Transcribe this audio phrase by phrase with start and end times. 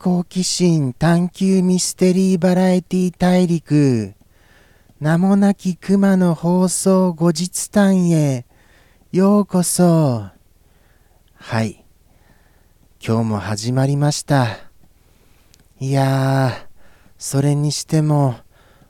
[0.00, 4.14] 好奇心探求ミステリーバラエティ大陸。
[5.00, 8.46] 名もなき熊の放送後日談へ。
[9.10, 10.28] ようこそ。
[11.34, 11.84] はい。
[13.04, 14.46] 今日も始まりました。
[15.80, 16.66] いやー
[17.18, 18.36] それにしても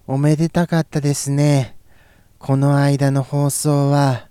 [0.06, 1.78] おめでたかったですね。
[2.38, 4.28] この間の放送は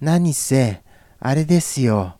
[0.00, 0.82] 何せ
[1.20, 2.18] あれですよ。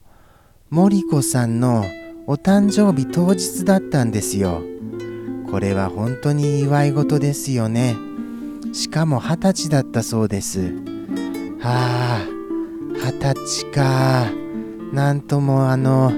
[0.71, 1.85] 森子さんの
[2.31, 4.63] お誕生日当日だったんですよ。
[5.51, 7.97] これは本当に祝い事ですよね。
[8.75, 10.75] しかも二十歳だったそうです。
[11.59, 12.27] はあ、
[12.93, 14.27] 二十歳か。
[14.93, 16.13] なんともあの、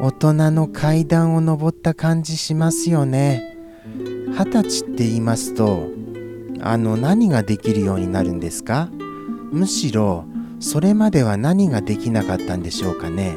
[0.00, 3.42] 大人の階段を登った感じしますよね。
[4.28, 5.90] 二十歳って言いますと、
[6.62, 8.88] あの、何ができるようになるんですか？
[9.52, 10.24] むしろ、
[10.58, 13.36] それまでは何ができなかったんでしょうかね？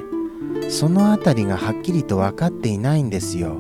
[0.69, 3.57] その辺りがはっきりと分かっていないんですよ。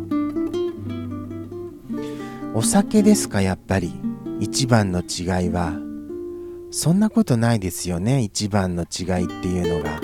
[2.55, 3.93] お酒ですかやっぱり。
[4.39, 5.73] 一番の違いは。
[6.71, 10.01] そんなことないですよね一番の違いっていうのが。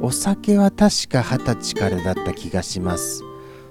[0.00, 3.22] お酒は確か二十歳からだった気がします。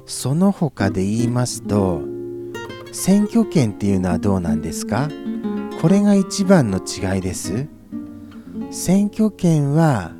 [0.05, 2.01] その他で言いますと
[2.91, 5.09] 選挙権っていうのはどうなんですか？
[5.81, 7.67] これが一番の違いです。
[8.71, 10.11] 選挙権は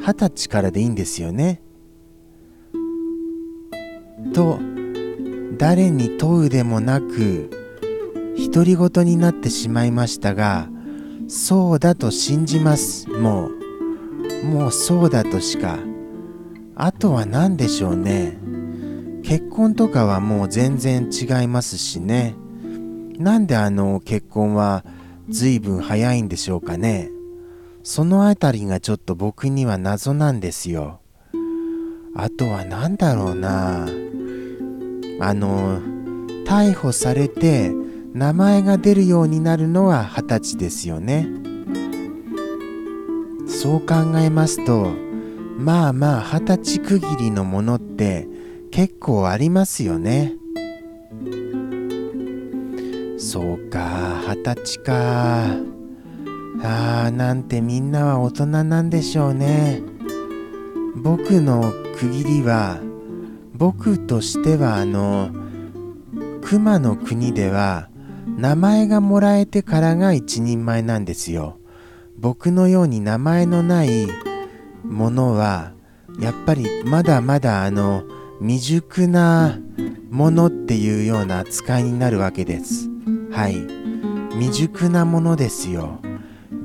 [0.00, 1.60] 二十歳からでいいんですよね。
[4.34, 4.58] と
[5.56, 7.50] 誰に問うでもなく
[8.52, 10.68] 独り言になってしまいましたが
[11.26, 13.08] そうだと信じます。
[13.10, 15.78] もうもうそうだとしか。
[16.74, 18.38] あとは何でしょうね。
[19.24, 22.36] 結婚とかはもう全然違いますしね。
[23.18, 24.84] なんであの結婚は
[25.28, 27.10] 随分早いんでしょうかね。
[27.90, 31.00] そのあたりがちょっと僕には謎なんですよ。
[32.14, 33.88] あとは何だろうな。
[35.20, 35.80] あの
[36.44, 37.72] 逮捕されて
[38.12, 41.28] 名前が出るようになるのは二十歳ですよね。
[43.46, 44.92] そう考えますと
[45.56, 48.28] まあまあ二十歳区切りのものって
[48.70, 50.34] 結構ありますよね。
[53.16, 55.77] そうか二十歳か。
[56.62, 59.82] あーなんてみんなは大人なんでしょうね。
[60.96, 62.80] 僕の区切りは
[63.54, 65.30] 僕としてはあの
[66.42, 67.88] 熊の国では
[68.26, 71.58] 名前がもらえてからが一人前なんですよ。
[72.16, 74.08] 僕のように名前のない
[74.84, 75.72] ものは
[76.18, 78.02] やっぱりまだまだあの
[78.40, 79.58] 未熟な
[80.10, 82.88] ものっていうような扱いになるわけです。
[83.30, 83.56] はい。
[84.32, 86.00] 未熟なものですよ。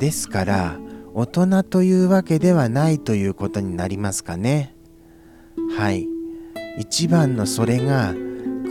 [0.03, 0.77] ですから
[1.13, 4.75] 大人というわけではないということになりますかね
[5.77, 6.09] はい
[6.77, 8.13] 一番のそれが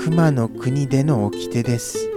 [0.05, 2.11] 熊の国での掟です。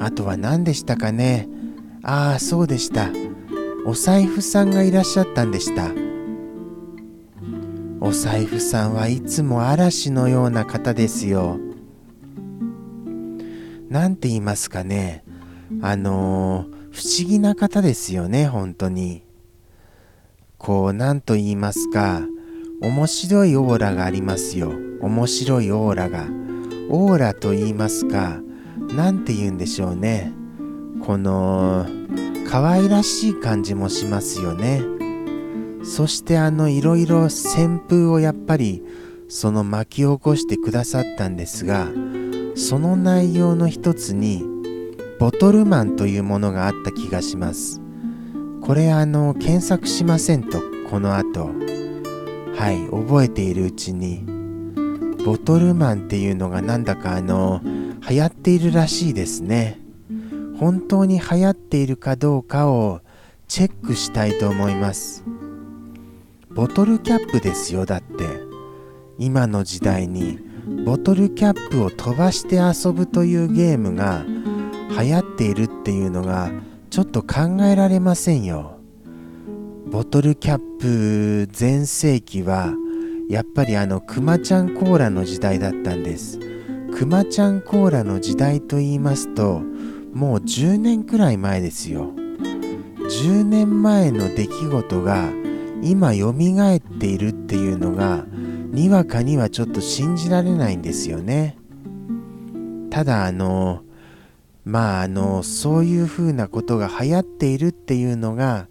[0.00, 1.48] あとは何でしたかね
[2.02, 3.10] ああ、そうでした。
[3.86, 5.92] お財布さんがいらっしゃったんでした。
[8.00, 11.60] お財布さんはいつも嵐のような方ですよ。
[13.88, 15.22] なんて言いますかね。
[15.82, 19.22] あのー、不思議な方ですよね、本当に。
[20.58, 22.22] こう、何と言いますか。
[22.82, 26.26] 面白いオーラがありますよ面白いオーラが
[26.90, 28.40] オーラと言いますか
[28.92, 30.32] 何て言うんでしょうね
[31.06, 31.86] この
[32.50, 34.82] 可愛らしい感じもしますよね
[35.84, 38.82] そしてあのいろいろ旋風をやっぱり
[39.28, 41.86] その巻き起こしてくださったんですが
[42.56, 44.44] その内容の一つに
[45.22, 47.80] ボトルマンというものがあった気がします。
[48.60, 50.60] これあの検索しませんと
[50.90, 51.52] この後。
[52.56, 54.24] はい覚えているうちに。
[55.24, 57.60] ボトルマンっていうのがなんだかあの
[58.10, 59.78] 流行っているらしいですね。
[60.58, 63.00] 本当に流行っているかどうかを
[63.46, 65.22] チェックしたいと思います。
[66.50, 68.26] ボトルキャップですよだって。
[69.18, 70.40] 今の時代に
[70.84, 74.24] ボトルキャップを飛ばして遊ぶというゲームが
[75.00, 76.50] 流行っているっていうのが
[76.90, 78.78] ちょっと考えられませんよ。
[79.86, 82.74] ボトルキャップ全盛期は
[83.28, 86.38] やっぱりあのくまちゃんコーラの時代だったんです。
[86.94, 89.62] くまちゃんコーラの時代と言いますと
[90.12, 92.12] もう10年くらい前ですよ。
[93.10, 95.30] 10年前の出来事が
[95.82, 98.24] 今よみがえっているっていうのが
[98.70, 101.56] にわかにはちょっと信じられないんですよね。
[102.90, 103.82] ただあの
[104.64, 108.68] まああのそういうふうなことが流行っているっていうのが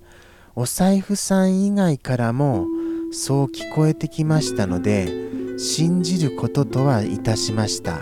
[0.56, 2.66] お財布さん以外からも
[3.12, 8.02] そう聞こえてきましたので信じることとはいたしました。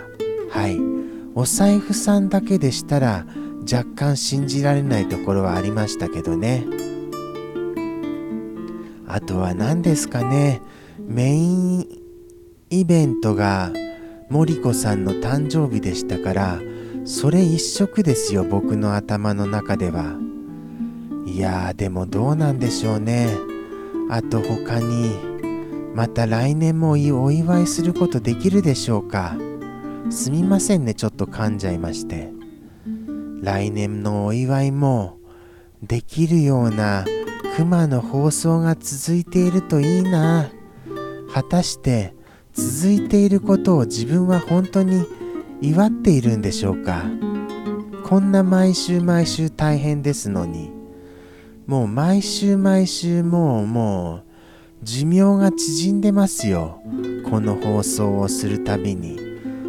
[0.50, 0.78] はい。
[1.34, 3.26] お財布さんだけでしたら
[3.70, 6.66] 若干信じられないところはありましたけどね。
[9.06, 10.62] あとは何ですかね。
[10.98, 11.86] メイン
[12.70, 13.72] イベントが
[14.28, 16.60] 森子さんの誕生日でしたから
[17.10, 20.16] それ一色ですよ僕の頭の中では。
[21.26, 23.26] いやーでもどうなんでしょうね。
[24.08, 25.16] あと他に
[25.92, 26.96] また来年もお
[27.32, 29.36] 祝いすることできるでしょうか。
[30.08, 32.30] すみませんねちょっと噛んじゃいまして。
[33.42, 35.18] 来年のお祝いも
[35.82, 37.04] できるような
[37.56, 40.48] 熊の放送が続いているといいな。
[41.34, 42.14] 果たして
[42.54, 45.04] 続いていることを自分は本当に
[45.62, 47.02] 祝っているんでしょうか？
[48.04, 50.70] こんな毎週毎週大変ですのに。
[51.66, 54.22] もう毎週毎週もうもう
[54.82, 56.80] 寿命が縮んでますよ。
[57.30, 59.18] この放送をするたびに。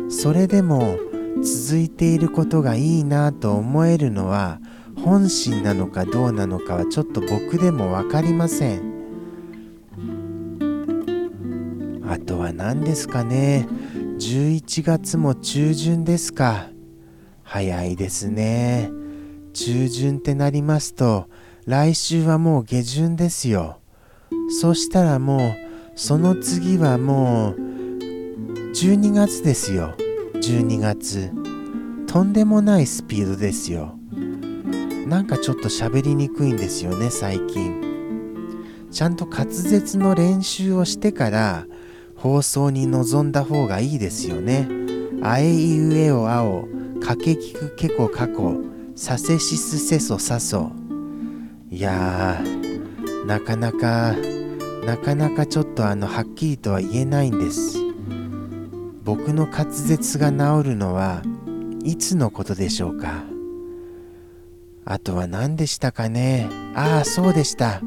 [0.10, 0.98] それでも
[1.44, 4.60] 続いていることがいいなと思えるのは
[5.04, 8.92] 本心なのかどうなのかはちょっと僕でも分かりません。
[12.08, 13.68] あとは何ですかね？
[14.22, 16.68] 11月も中旬ですか。
[17.42, 18.92] 早いですね。
[19.52, 21.28] 中旬ってなりますと
[21.66, 23.80] 来週はもう下旬ですよ。
[24.62, 25.54] そしたらもう
[25.96, 27.56] その次はもう
[28.76, 29.96] 12月ですよ。
[30.36, 31.32] 12月。
[32.06, 33.96] とんでもないスピードですよ。
[35.08, 38.86] なんかちょっと喋りにくいんですよね最近。
[38.92, 41.66] ちゃんと滑舌の練習をしてから
[42.22, 44.68] 放送に臨んだ方がいいですよね。
[45.24, 46.68] あえいうえおあお
[47.04, 48.58] かけきくけこかこ
[48.96, 50.72] させしすせそさそ
[51.72, 54.16] いやーなかなか
[54.86, 57.78] なかなかちょっとあのはっきりとは言えないんです。
[59.04, 61.24] 僕の滑舌が治るのは
[61.84, 63.24] いつのことでしょうか。
[64.86, 66.48] あとは何でしたかね。
[66.76, 67.82] ああそうでした。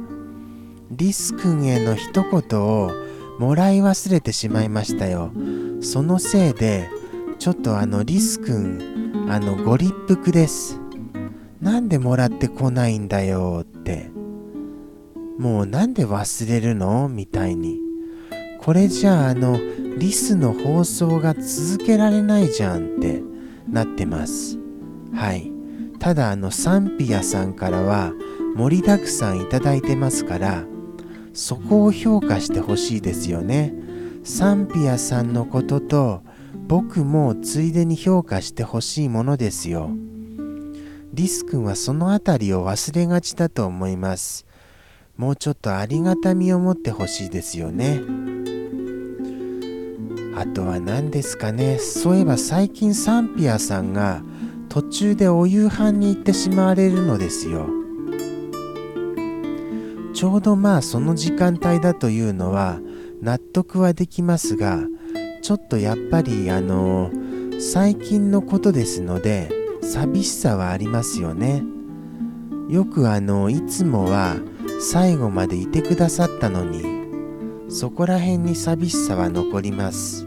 [0.91, 3.04] リス君への一言を
[3.45, 5.31] もらい忘れてしまいましたよ。
[5.83, 6.89] そのせいで
[7.39, 10.81] ちょっとあのリス君あのご立腹です。
[11.61, 14.11] なんでもらってこないんだよって。
[15.39, 17.11] もうなんで忘れるの？
[17.11, 17.79] みたいに。
[18.63, 19.61] これじゃああの
[19.99, 23.23] リスの放送が続けられないじゃんって
[23.69, 24.59] なってます。
[25.13, 25.53] はい。
[25.99, 28.15] ただあのサンピアさんからは
[28.57, 30.65] 盛りだくさんいただいてますから
[31.35, 33.75] そこを評価してほしいですよね。
[34.23, 36.23] サンピアさんのことと
[36.67, 39.91] 僕もついでに評価してほしいものですよ。
[41.13, 44.47] リス君はその辺りを忘れがちだと思います。
[45.17, 48.01] もうちょっとありがたみを持ってほしいですよね。
[50.37, 51.79] あとは何ですかね。
[51.79, 54.23] そういえば最近サンピアさんが
[54.69, 57.84] 途中でお夕飯に行ってしまわれるのですよ。
[60.25, 62.81] ちょうどまあその時間帯だというのは
[63.21, 64.79] 納得はできますが
[65.43, 67.11] ちょっとやっぱりあの
[67.61, 69.51] 最近のことですので
[69.83, 71.63] 寂しさはありますよね。
[72.71, 74.37] よくあのいつもは
[74.81, 80.27] 最後までいてくださったのにそこら辺に寂しさは残ります。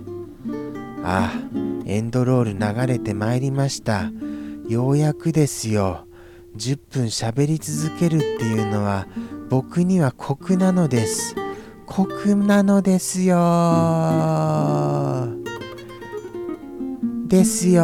[1.03, 1.41] ああ
[1.87, 4.11] エンドロール流れてまいりました。
[4.69, 6.06] ようやくですよ。
[6.57, 9.07] 10分喋り続けるっていうのは
[9.49, 11.35] 僕には酷なのです。
[11.85, 13.37] 酷なのですよ。
[17.27, 17.83] ですよ。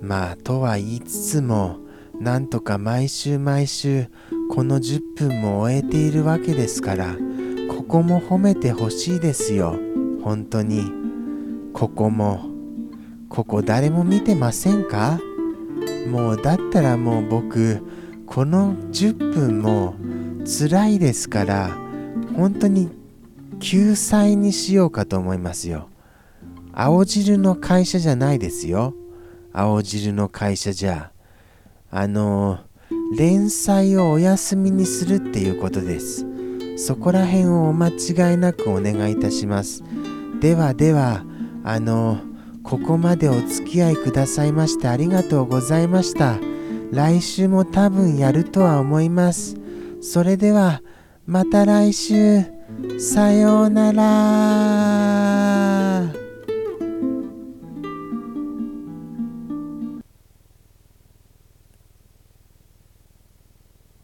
[0.00, 1.78] まあとは言いつつも
[2.20, 4.08] なんとか毎週毎週
[4.50, 7.16] この10分も終えているわけですから
[7.68, 9.78] ここも褒めてほしいですよ。
[10.22, 11.04] 本当に。
[11.72, 12.53] ここも
[13.34, 15.18] ここ誰も見てませんか？
[16.08, 17.82] もうだったらもう僕
[18.26, 19.96] この10分も
[20.46, 21.76] 辛いですから
[22.36, 22.90] 本当に
[23.58, 25.88] 救済にしようかと思いますよ。
[26.72, 28.94] 青汁の会社じゃないですよ。
[29.52, 31.10] 青汁の会社じゃ。
[31.90, 32.60] あの
[33.18, 36.24] 連載をお休みにするっていうことです。
[36.76, 39.82] そこら辺をお間違いなくお願いいたします。
[40.38, 41.24] ではでは
[41.64, 42.20] あの
[42.64, 46.38] ここまでお付き合いくださいましてありがとうございました。
[46.90, 49.56] 来週も多分やるとは思います。
[50.00, 50.82] それでは
[51.26, 52.42] また来週。
[52.98, 55.13] さようなら。